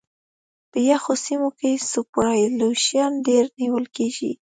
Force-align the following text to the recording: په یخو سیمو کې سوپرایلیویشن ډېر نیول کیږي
په 0.71 0.77
یخو 0.89 1.13
سیمو 1.25 1.49
کې 1.59 1.71
سوپرایلیویشن 1.91 3.11
ډېر 3.27 3.45
نیول 3.59 3.85
کیږي 3.95 4.31